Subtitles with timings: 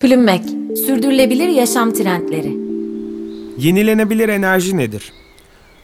[0.00, 0.44] Plümmek,
[0.86, 2.56] sürdürülebilir yaşam trendleri.
[3.58, 5.12] Yenilenebilir enerji nedir?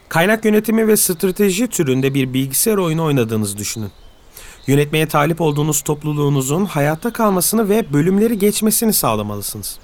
[0.09, 3.91] Kaynak yönetimi ve strateji türünde bir bilgisayar oyunu oynadığınızı düşünün.
[4.67, 9.79] Yönetmeye talip olduğunuz topluluğunuzun hayatta kalmasını ve bölümleri geçmesini sağlamalısınız.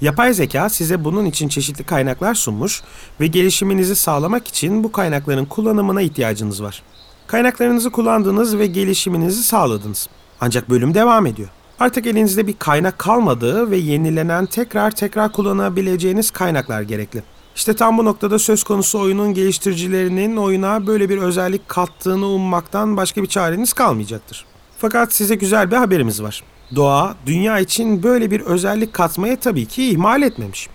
[0.00, 2.82] Yapay zeka size bunun için çeşitli kaynaklar sunmuş
[3.20, 6.82] ve gelişiminizi sağlamak için bu kaynakların kullanımına ihtiyacınız var.
[7.26, 10.08] Kaynaklarınızı kullandınız ve gelişiminizi sağladınız.
[10.40, 11.48] Ancak bölüm devam ediyor.
[11.80, 17.22] Artık elinizde bir kaynak kalmadığı ve yenilenen tekrar tekrar kullanabileceğiniz kaynaklar gerekli.
[17.56, 23.22] İşte tam bu noktada söz konusu oyunun geliştiricilerinin oyuna böyle bir özellik kattığını ummaktan başka
[23.22, 24.44] bir çareniz kalmayacaktır.
[24.78, 26.42] Fakat size güzel bir haberimiz var.
[26.76, 30.68] Doğa, dünya için böyle bir özellik katmaya tabii ki ihmal etmemiş.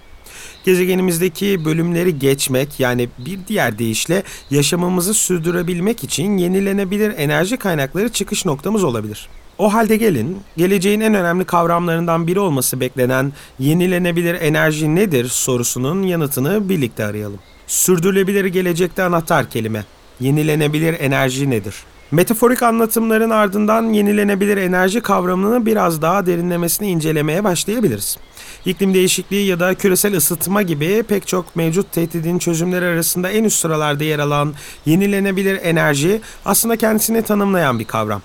[0.64, 8.84] Gezegenimizdeki bölümleri geçmek yani bir diğer deyişle yaşamımızı sürdürebilmek için yenilenebilir enerji kaynakları çıkış noktamız
[8.84, 9.30] olabilir.
[9.58, 16.70] O halde gelin, geleceğin en önemli kavramlarından biri olması beklenen yenilenebilir enerji nedir sorusunun yanıtını
[16.70, 17.40] birlikte arayalım.
[17.68, 19.86] Sürdürülebilir gelecekte anahtar kelime.
[20.20, 21.76] Yenilenebilir enerji nedir?
[22.12, 28.18] Metaforik anlatımların ardından yenilenebilir enerji kavramını biraz daha derinlemesine incelemeye başlayabiliriz.
[28.66, 33.60] İklim değişikliği ya da küresel ısıtma gibi pek çok mevcut tehdidin çözümleri arasında en üst
[33.60, 34.54] sıralarda yer alan
[34.86, 38.22] yenilenebilir enerji aslında kendisini tanımlayan bir kavram.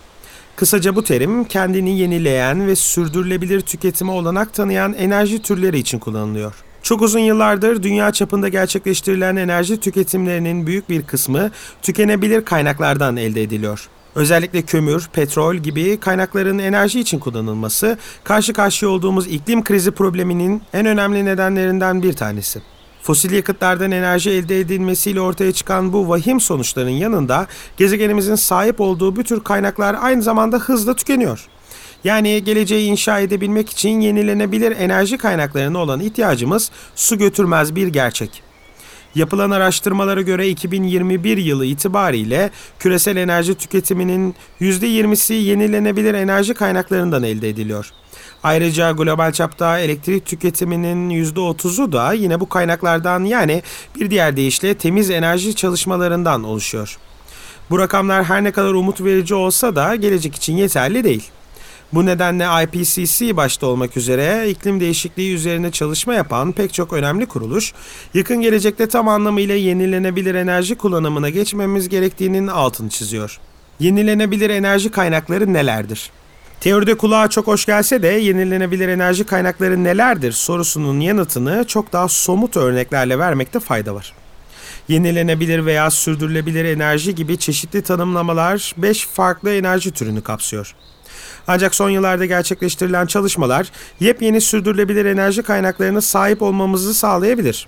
[0.58, 6.54] Kısaca bu terim kendini yenileyen ve sürdürülebilir tüketime olanak tanıyan enerji türleri için kullanılıyor.
[6.82, 11.50] Çok uzun yıllardır dünya çapında gerçekleştirilen enerji tüketimlerinin büyük bir kısmı
[11.82, 13.88] tükenebilir kaynaklardan elde ediliyor.
[14.14, 20.86] Özellikle kömür, petrol gibi kaynakların enerji için kullanılması karşı karşıya olduğumuz iklim krizi probleminin en
[20.86, 22.62] önemli nedenlerinden bir tanesi.
[23.08, 29.24] Fosil yakıtlardan enerji elde edilmesiyle ortaya çıkan bu vahim sonuçların yanında gezegenimizin sahip olduğu bu
[29.24, 31.46] tür kaynaklar aynı zamanda hızla tükeniyor.
[32.04, 38.42] Yani geleceği inşa edebilmek için yenilenebilir enerji kaynaklarına olan ihtiyacımız su götürmez bir gerçek.
[39.18, 47.90] Yapılan araştırmalara göre 2021 yılı itibariyle küresel enerji tüketiminin %20'si yenilenebilir enerji kaynaklarından elde ediliyor.
[48.42, 53.62] Ayrıca global çapta elektrik tüketiminin %30'u da yine bu kaynaklardan yani
[53.96, 56.98] bir diğer deyişle temiz enerji çalışmalarından oluşuyor.
[57.70, 61.30] Bu rakamlar her ne kadar umut verici olsa da gelecek için yeterli değil.
[61.92, 67.72] Bu nedenle IPCC başta olmak üzere iklim değişikliği üzerine çalışma yapan pek çok önemli kuruluş,
[68.14, 73.40] yakın gelecekte tam anlamıyla yenilenebilir enerji kullanımına geçmemiz gerektiğinin altını çiziyor.
[73.80, 76.10] Yenilenebilir enerji kaynakları nelerdir?
[76.60, 82.56] Teoride kulağa çok hoş gelse de yenilenebilir enerji kaynakları nelerdir sorusunun yanıtını çok daha somut
[82.56, 84.12] örneklerle vermekte fayda var.
[84.88, 90.74] Yenilenebilir veya sürdürülebilir enerji gibi çeşitli tanımlamalar 5 farklı enerji türünü kapsıyor.
[91.48, 93.70] Ancak son yıllarda gerçekleştirilen çalışmalar
[94.00, 97.66] yepyeni sürdürülebilir enerji kaynaklarına sahip olmamızı sağlayabilir.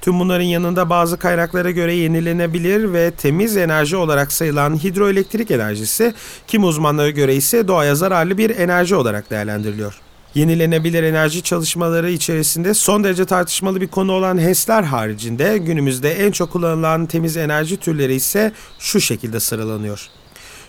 [0.00, 6.14] Tüm bunların yanında bazı kaynaklara göre yenilenebilir ve temiz enerji olarak sayılan hidroelektrik enerjisi,
[6.46, 10.00] kim uzmanlara göre ise doğaya zararlı bir enerji olarak değerlendiriliyor.
[10.34, 16.52] Yenilenebilir enerji çalışmaları içerisinde son derece tartışmalı bir konu olan HES'ler haricinde günümüzde en çok
[16.52, 20.06] kullanılan temiz enerji türleri ise şu şekilde sıralanıyor.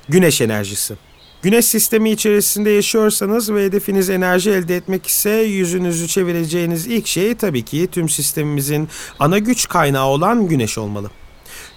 [0.09, 0.95] Güneş enerjisi
[1.41, 7.63] Güneş sistemi içerisinde yaşıyorsanız ve hedefiniz enerji elde etmek ise yüzünüzü çevireceğiniz ilk şey tabii
[7.63, 8.89] ki tüm sistemimizin
[9.19, 11.11] ana güç kaynağı olan güneş olmalı.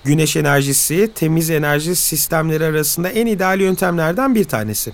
[0.04, 4.92] Güneş enerjisi temiz enerji sistemleri arasında en ideal yöntemlerden bir tanesi.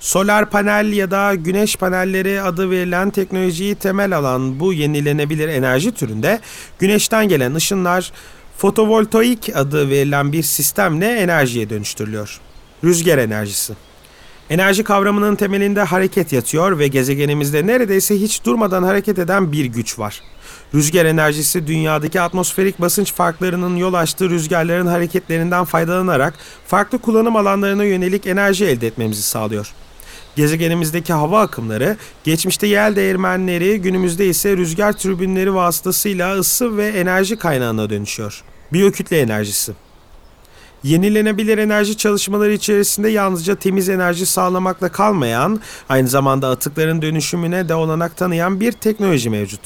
[0.00, 6.40] Solar panel ya da güneş panelleri adı verilen teknolojiyi temel alan bu yenilenebilir enerji türünde
[6.78, 8.12] güneşten gelen ışınlar
[8.58, 12.40] fotovoltaik adı verilen bir sistemle enerjiye dönüştürülüyor.
[12.84, 13.74] Rüzgar enerjisi.
[14.50, 20.22] Enerji kavramının temelinde hareket yatıyor ve gezegenimizde neredeyse hiç durmadan hareket eden bir güç var.
[20.74, 26.34] Rüzgar enerjisi dünyadaki atmosferik basınç farklarının yol açtığı rüzgarların hareketlerinden faydalanarak
[26.66, 29.72] farklı kullanım alanlarına yönelik enerji elde etmemizi sağlıyor.
[30.36, 37.90] Gezegenimizdeki hava akımları, geçmişte yel değirmenleri, günümüzde ise rüzgar türbinleri vasıtasıyla ısı ve enerji kaynağına
[37.90, 38.42] dönüşüyor.
[38.72, 39.72] Biyokütle enerjisi
[40.84, 48.16] Yenilenebilir enerji çalışmaları içerisinde yalnızca temiz enerji sağlamakla kalmayan, aynı zamanda atıkların dönüşümüne de olanak
[48.16, 49.60] tanıyan bir teknoloji mevcut.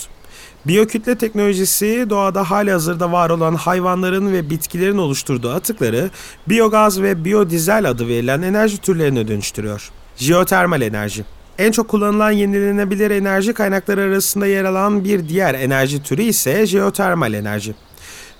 [0.66, 6.10] Biyokütle teknolojisi doğada hali hazırda var olan hayvanların ve bitkilerin oluşturduğu atıkları
[6.48, 9.90] biyogaz ve biyodizel adı verilen enerji türlerine dönüştürüyor.
[10.16, 11.24] Jeotermal enerji
[11.58, 17.34] en çok kullanılan yenilenebilir enerji kaynakları arasında yer alan bir diğer enerji türü ise jeotermal
[17.34, 17.74] enerji.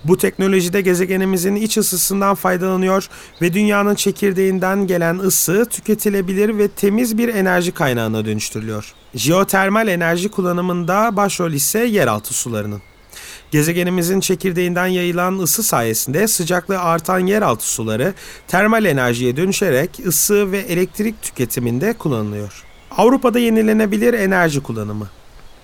[0.05, 3.09] Bu teknolojide gezegenimizin iç ısısından faydalanıyor
[3.43, 8.95] ve dünyanın çekirdeğinden gelen ısı tüketilebilir ve temiz bir enerji kaynağına dönüştürülüyor.
[9.15, 12.83] Jeotermal enerji kullanımında başrol ise yeraltı sularının.
[13.51, 18.15] Gezegenimizin çekirdeğinden yayılan ısı sayesinde sıcaklığı artan yeraltı suları
[18.49, 22.65] termal enerjiye dönüşerek ısı ve elektrik tüketiminde kullanılıyor.
[22.91, 25.09] Avrupa'da yenilenebilir enerji kullanımı.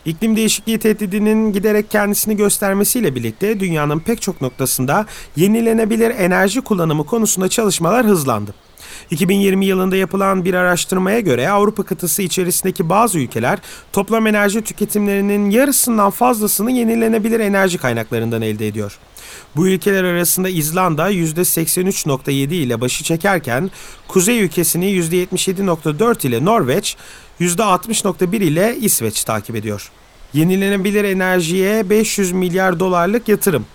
[0.05, 5.07] İklim değişikliği tehdidinin giderek kendisini göstermesiyle birlikte dünyanın pek çok noktasında
[5.37, 8.55] yenilenebilir enerji kullanımı konusunda çalışmalar hızlandı.
[9.11, 13.59] 2020 yılında yapılan bir araştırmaya göre Avrupa kıtası içerisindeki bazı ülkeler
[13.93, 18.99] toplam enerji tüketimlerinin yarısından fazlasını yenilenebilir enerji kaynaklarından elde ediyor.
[19.57, 23.71] Bu ülkeler arasında İzlanda %83.7 ile başı çekerken
[24.09, 26.97] Kuzey ülkesini %77.4 ile Norveç,
[27.41, 29.91] %60.1 ile İsveç takip ediyor.
[30.33, 33.67] Yenilenebilir enerjiye 500 milyar dolarlık yatırım.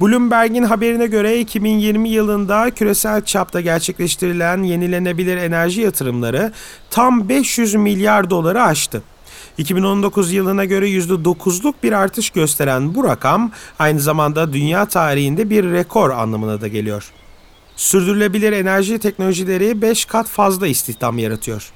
[0.00, 6.52] Bloomberg'in haberine göre 2020 yılında küresel çapta gerçekleştirilen yenilenebilir enerji yatırımları
[6.90, 9.02] tam 500 milyar doları aştı.
[9.58, 16.10] 2019 yılına göre %9'luk bir artış gösteren bu rakam aynı zamanda dünya tarihinde bir rekor
[16.10, 17.12] anlamına da geliyor.
[17.76, 21.72] Sürdürülebilir enerji teknolojileri 5 kat fazla istihdam yaratıyor.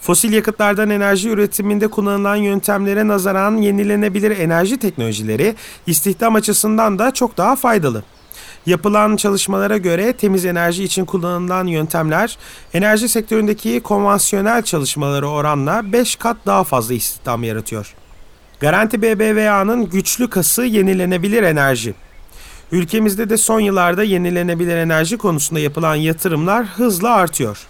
[0.00, 5.54] Fosil yakıtlardan enerji üretiminde kullanılan yöntemlere nazaran yenilenebilir enerji teknolojileri
[5.86, 8.04] istihdam açısından da çok daha faydalı.
[8.66, 12.38] Yapılan çalışmalara göre temiz enerji için kullanılan yöntemler
[12.74, 17.94] enerji sektöründeki konvansiyonel çalışmaları oranla 5 kat daha fazla istihdam yaratıyor.
[18.60, 21.94] Garanti BBVA'nın güçlü kası yenilenebilir enerji.
[22.72, 27.66] Ülkemizde de son yıllarda yenilenebilir enerji konusunda yapılan yatırımlar hızla artıyor.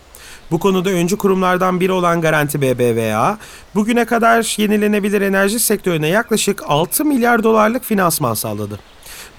[0.51, 3.39] Bu konuda öncü kurumlardan biri olan Garanti BBVA,
[3.75, 8.79] bugüne kadar yenilenebilir enerji sektörüne yaklaşık 6 milyar dolarlık finansman sağladı.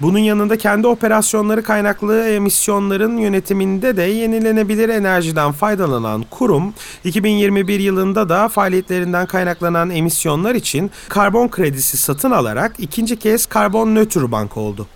[0.00, 6.74] Bunun yanında kendi operasyonları kaynaklı emisyonların yönetiminde de yenilenebilir enerjiden faydalanan kurum
[7.04, 14.32] 2021 yılında da faaliyetlerinden kaynaklanan emisyonlar için karbon kredisi satın alarak ikinci kez karbon nötr
[14.32, 14.86] bank oldu.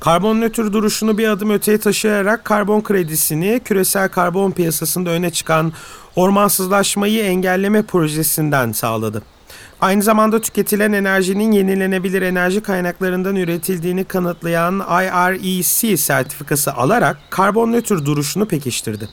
[0.00, 5.72] Karbon nötr duruşunu bir adım öteye taşıyarak karbon kredisini küresel karbon piyasasında öne çıkan
[6.16, 9.22] ormansızlaşmayı engelleme projesinden sağladı.
[9.80, 18.48] Aynı zamanda tüketilen enerjinin yenilenebilir enerji kaynaklarından üretildiğini kanıtlayan IREC sertifikası alarak karbon nötr duruşunu
[18.48, 19.08] pekiştirdi.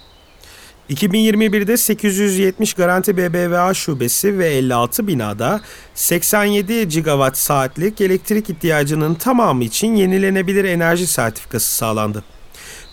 [0.90, 5.62] 2021'de 870 Garanti BBVA şubesi ve 56 binada
[5.94, 12.24] 87 gigawatt saatlik elektrik ihtiyacının tamamı için yenilenebilir enerji sertifikası sağlandı.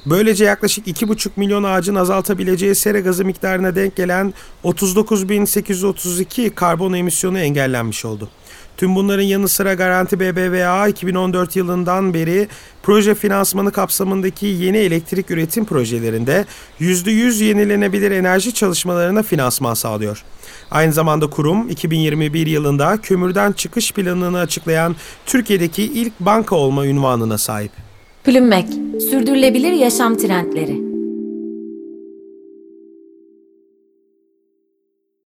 [0.06, 4.34] Böylece yaklaşık 2,5 milyon ağacın azaltabileceği sera gazı miktarına denk gelen
[4.64, 8.28] 39.832 karbon emisyonu engellenmiş oldu.
[8.76, 12.48] Tüm bunların yanı sıra Garanti BBVA 2014 yılından beri
[12.82, 16.44] proje finansmanı kapsamındaki yeni elektrik üretim projelerinde
[16.80, 20.24] %100 yenilenebilir enerji çalışmalarına finansman sağlıyor.
[20.70, 24.96] Aynı zamanda kurum 2021 yılında kömürden çıkış planını açıklayan
[25.26, 27.72] Türkiye'deki ilk banka olma ünvanına sahip.
[28.24, 28.66] Plümmek,
[29.04, 30.93] sürdürülebilir yaşam trendleri.